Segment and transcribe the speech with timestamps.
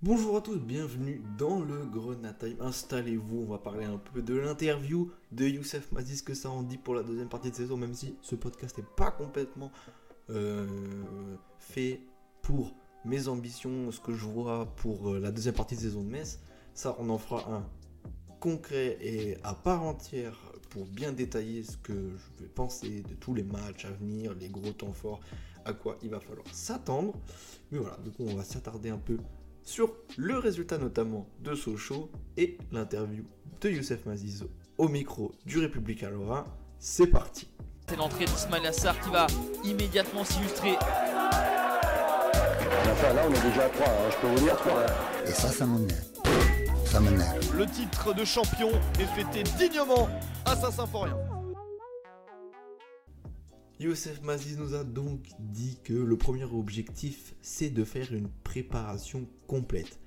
[0.00, 2.56] Bonjour à tous, bienvenue dans le Grenade Time.
[2.60, 6.78] Installez-vous, on va parler un peu de l'interview de Youssef Mazis, que ça en dit
[6.78, 9.72] pour la deuxième partie de saison, même si ce podcast n'est pas complètement
[10.30, 10.68] euh,
[11.58, 12.00] fait
[12.42, 16.10] pour mes ambitions, ce que je vois pour euh, la deuxième partie de saison de
[16.10, 16.38] Metz.
[16.74, 17.66] Ça, on en fera un
[18.38, 20.38] concret et à part entière
[20.70, 24.48] pour bien détailler ce que je vais penser de tous les matchs à venir, les
[24.48, 25.18] gros temps forts,
[25.64, 27.14] à quoi il va falloir s'attendre.
[27.72, 29.18] Mais voilà, du coup, on va s'attarder un peu
[29.68, 33.24] sur le résultat notamment de Sochaux et l'interview
[33.60, 34.48] de Youssef Mazizo
[34.78, 36.46] au micro du Républicain Lorrain.
[36.78, 37.48] C'est parti.
[37.86, 39.26] C'est l'entrée d'Ismail Assar qui va
[39.64, 40.76] immédiatement s'illustrer.
[42.90, 44.86] Enfin, là, on est déjà à 3, hein, je peux vous dire 3.
[45.26, 46.00] Et ça, ça m'énerve.
[46.86, 47.56] Ça m'énerve.
[47.56, 50.08] Le titre de champion est fêté dignement
[50.46, 51.16] à Saint-Symphorien.
[53.80, 59.28] Youssef Maziz nous a donc dit que le premier objectif, c'est de faire une préparation
[59.46, 60.00] complète.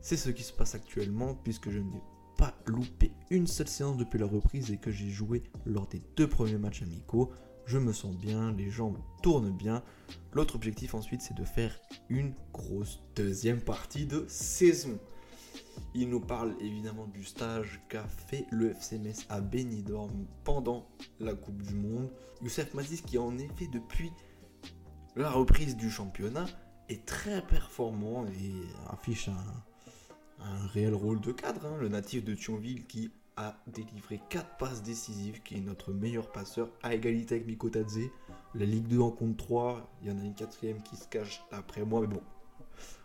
[0.00, 2.02] C'est ce qui se passe actuellement puisque je n'ai
[2.38, 6.26] pas loupé une seule séance depuis la reprise et que j'ai joué lors des deux
[6.26, 7.30] premiers matchs amicaux.
[7.66, 9.82] Je me sens bien, les jambes tournent bien.
[10.32, 11.78] L'autre objectif ensuite, c'est de faire
[12.08, 14.98] une grosse deuxième partie de saison.
[15.94, 20.88] Il nous parle évidemment du stage qu'a fait le FCMS à Benidorm pendant
[21.20, 22.10] la Coupe du Monde.
[22.42, 24.10] Youssef Mazis qui en effet depuis
[25.16, 26.46] la reprise du championnat
[26.88, 28.54] est très performant et
[28.90, 31.66] affiche un, réel rôle de cadre.
[31.66, 31.76] hein.
[31.78, 36.68] Le natif de Thionville qui a délivré 4 passes décisives, qui est notre meilleur passeur
[36.82, 38.10] à égalité avec Miko Tadze.
[38.54, 41.42] La Ligue 2 en compte 3, il y en a une quatrième qui se cache
[41.50, 42.22] après moi, mais bon,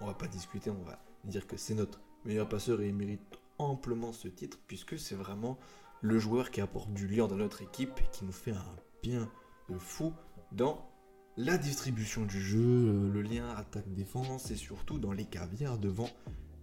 [0.00, 3.38] on va pas discuter, on va dire que c'est notre meilleur passeur et il mérite
[3.58, 5.58] amplement ce titre puisque c'est vraiment
[6.00, 9.30] le joueur qui apporte du lien dans notre équipe et qui nous fait un bien
[9.68, 10.12] de fou
[10.52, 10.88] dans
[11.36, 16.10] la distribution du jeu, euh, le lien attaque-défense et surtout dans les caviars devant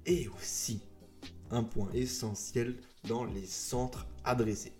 [0.05, 0.81] et aussi
[1.51, 2.75] un point essentiel
[3.07, 4.73] dans les centres adressés.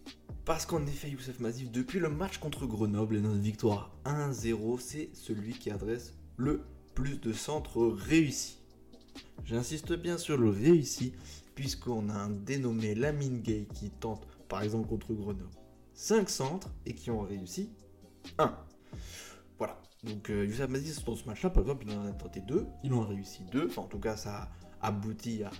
[0.43, 5.09] Parce qu'en effet, Youssef Mazif, depuis le match contre Grenoble et notre victoire 1-0, c'est
[5.13, 8.59] celui qui adresse le plus de centres réussis.
[9.43, 11.13] J'insiste bien sur le réussi,
[11.53, 15.49] puisqu'on a un dénommé Lamine Gay qui tente, par exemple contre Grenoble,
[15.93, 17.69] 5 centres et qui ont réussi
[18.37, 18.55] 1.
[19.57, 19.79] Voilà.
[20.03, 22.93] Donc euh, Youssef Mazis, dans ce match-là, par exemple, il en a tenté 2, ils
[22.93, 24.49] en ont réussi 2, enfin en tout cas ça
[24.81, 25.51] a abouti à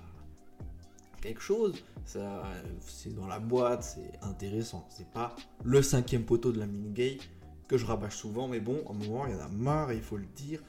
[1.21, 2.43] quelque chose, ça,
[2.81, 4.85] c'est dans la boîte, c'est intéressant.
[4.89, 7.17] C'est pas le cinquième poteau de la mini gay
[7.67, 10.01] que je rabâche souvent, mais bon, à un moment, il y en a marre, il
[10.01, 10.61] faut le dire.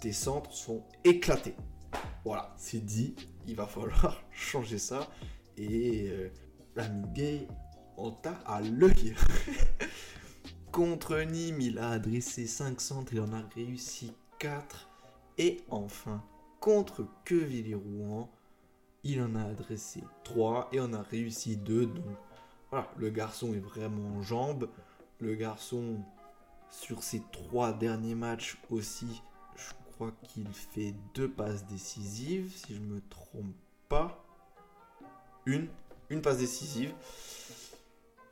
[0.00, 1.54] Tes centres sont éclatés.
[2.26, 3.14] Voilà, c'est dit,
[3.46, 5.08] il va falloir changer ça.
[5.56, 6.28] Et euh,
[6.74, 7.48] la mini gay,
[7.96, 9.14] on t'a à l'œil.
[10.72, 14.90] Contre Nîmes, il a adressé 5 centres, il en a réussi 4.
[15.38, 16.20] Et enfin,
[16.58, 18.28] contre Quevilly-Rouen,
[19.04, 21.86] il en a adressé 3 et on a réussi 2.
[21.86, 22.04] Donc
[22.72, 24.68] voilà, le garçon est vraiment en jambes.
[25.20, 26.00] Le garçon,
[26.70, 29.22] sur ses 3 derniers matchs aussi,
[29.96, 33.54] crois qu'il fait 2 passes décisives, si je me trompe
[33.88, 34.22] pas.
[35.46, 35.68] Une,
[36.10, 36.92] une passe décisive.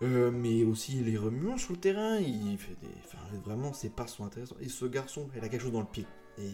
[0.02, 3.38] Euh, mais aussi il est remuant sur le terrain, il fait des.
[3.44, 4.58] Vraiment, ses passes sont intéressantes.
[4.60, 6.06] Et ce garçon, il a quelque chose dans le pied.
[6.38, 6.50] Et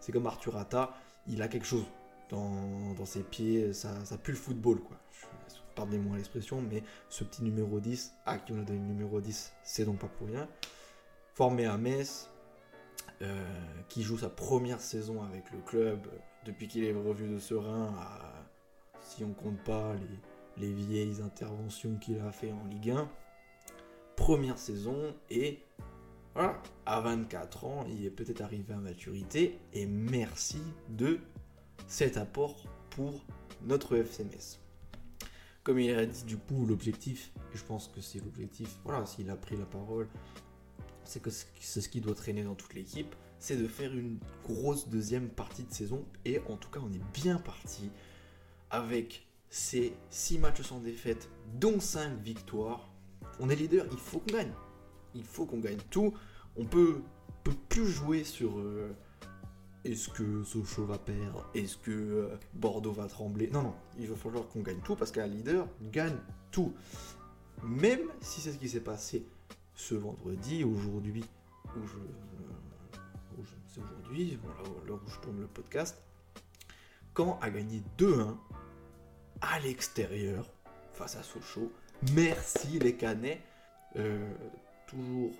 [0.00, 0.94] c'est comme Arthur Atta,
[1.26, 1.84] il a quelque chose
[2.30, 4.96] dans, ses pieds, ça, ça pue le football, quoi.
[5.74, 9.52] Pardonnez-moi l'expression, mais ce petit numéro 10, à qui on a donné le numéro 10,
[9.64, 10.48] c'est donc pas pour rien.
[11.34, 12.28] Formé à Metz,
[13.88, 17.94] qui joue sa première saison avec le club euh, depuis qu'il est revu de Serein,
[19.00, 19.94] si on compte pas
[20.56, 23.08] les, les vieilles interventions qu'il a fait en Ligue 1.
[24.16, 25.60] Première saison et
[26.34, 31.18] voilà, à 24 ans, il est peut-être arrivé à maturité et merci de
[31.86, 33.20] cet apport pour
[33.62, 34.58] notre FCMS.
[35.62, 39.36] Comme il a dit du coup l'objectif, je pense que c'est l'objectif, voilà, s'il a
[39.36, 40.08] pris la parole,
[41.04, 44.88] c'est que c'est ce qui doit traîner dans toute l'équipe, c'est de faire une grosse
[44.88, 47.90] deuxième partie de saison, et en tout cas on est bien parti
[48.70, 51.28] avec ces 6 matchs sans défaite,
[51.60, 52.88] dont 5 victoires.
[53.38, 54.52] On est leader, il faut qu'on gagne.
[55.14, 56.14] Il faut qu'on gagne tout.
[56.56, 57.02] On peut,
[57.44, 58.96] peut plus jouer sur euh,
[59.84, 61.44] est-ce que Sochaux va perdre?
[61.54, 63.50] Est-ce que euh, Bordeaux va trembler?
[63.50, 66.16] Non, non, il va falloir qu'on gagne tout parce qu'un leader gagne
[66.50, 66.72] tout.
[67.62, 69.26] Même si c'est ce qui s'est passé
[69.74, 71.24] ce vendredi, aujourd'hui,
[71.76, 71.96] je.
[71.98, 74.38] euh, c'est aujourd'hui,
[74.86, 76.02] l'heure où je tourne le podcast,
[77.14, 78.36] quand a gagné 2-1
[79.40, 80.46] à l'extérieur
[80.92, 81.72] face à Sochaux.
[82.12, 83.40] Merci les Canets.
[83.96, 84.30] Euh,
[84.86, 85.32] toujours,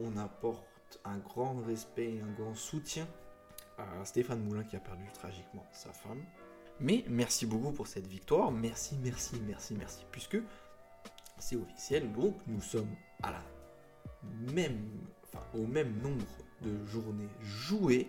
[0.00, 3.06] on apporte un grand respect et un grand soutien
[3.78, 6.22] à Stéphane Moulin qui a perdu tragiquement sa femme.
[6.80, 8.50] Mais merci beaucoup pour cette victoire.
[8.50, 10.04] Merci, merci, merci, merci.
[10.10, 10.38] Puisque
[11.38, 13.42] c'est officiel, donc nous sommes à la
[14.52, 14.78] même,
[15.54, 16.24] au même nombre
[16.62, 18.08] de journées jouées,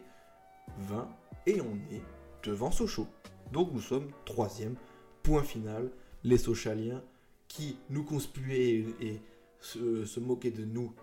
[0.79, 1.07] 20,
[1.47, 2.01] et on est
[2.44, 3.07] devant Sochaux.
[3.51, 4.75] Donc nous sommes troisième,
[5.23, 5.91] point final.
[6.23, 7.03] Les Sochaliens
[7.47, 9.21] qui nous conspuaient et,
[9.59, 10.94] se, moquaient de nous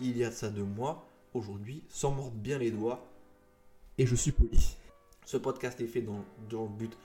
[0.00, 3.04] il y a ça deux mois, aujourd'hui s'en mordent bien les doigts.
[3.98, 4.76] Et je suis poli.
[5.24, 6.96] Ce podcast est fait dans, dans le but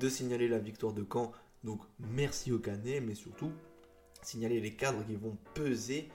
[0.00, 1.32] de signaler la victoire de Caen.
[1.62, 3.52] Donc merci au Canet, mais surtout
[4.22, 6.08] signaler les cadres qui vont peser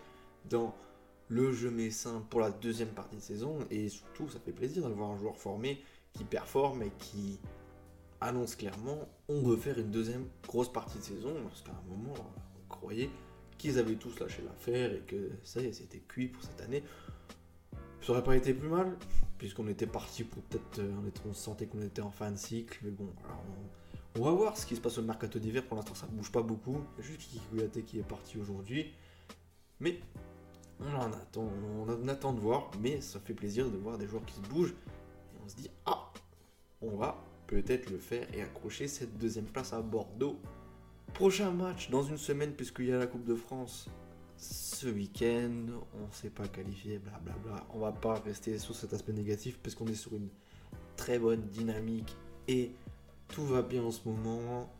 [0.45, 0.75] dans
[1.30, 3.60] le jeu messin pour la deuxième partie de saison.
[3.69, 5.81] Et surtout, ça fait plaisir d'avoir un joueur formé
[6.13, 7.39] qui performe et qui
[8.19, 11.34] annonce clairement on veut faire une deuxième grosse partie de saison.
[11.44, 12.13] Parce qu'à un moment,
[12.56, 13.10] on croyait
[13.57, 16.83] qu'ils avaient tous lâché l'affaire et que ça y est, c'était cuit pour cette année.
[18.01, 18.95] Ça aurait pas été plus mal,
[19.38, 20.80] puisqu'on était parti pour peut-être.
[20.80, 23.44] euh, on, sentait qu'on était en fin de cycle, mais bon, alors
[24.16, 25.66] on, va voir ce qui se passe au mercato d'hiver.
[25.66, 26.80] Pour l'instant, ça bouge pas beaucoup.
[26.98, 28.94] Il y a juste Kiki Kouyaté qui est parti aujourd'hui.
[29.80, 30.00] Mais
[30.79, 34.07] on en attend, on en attend de voir, mais ça fait plaisir de voir des
[34.07, 34.75] joueurs qui se bougent.
[35.33, 36.12] Et on se dit, ah,
[36.81, 40.38] on va peut-être le faire et accrocher cette deuxième place à Bordeaux.
[41.13, 43.89] Prochain match dans une semaine, puisqu'il y a la Coupe de France
[44.38, 45.65] ce week-end,
[45.95, 47.65] on ne s'est pas qualifié, blablabla.
[47.73, 50.30] On va pas rester sur cet aspect négatif, parce qu'on est sur une
[50.95, 52.15] très bonne dynamique
[52.47, 52.71] et
[53.30, 54.71] tout va bien en ce moment.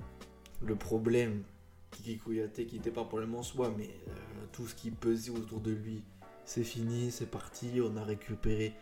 [0.62, 1.44] Le problème,
[1.92, 4.12] Kiki qui n'était pas problème en soi, mais euh,
[4.52, 6.04] tout ce qui pesait autour de lui,
[6.46, 7.80] c'est fini, c'est parti.
[7.82, 8.74] On a récupéré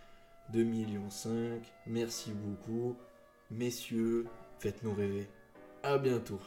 [0.54, 1.10] 2,5 millions.
[1.88, 2.96] Merci beaucoup.
[3.52, 4.26] Messieurs,
[4.60, 5.28] faites-nous rêver.
[5.84, 6.40] À bientôt.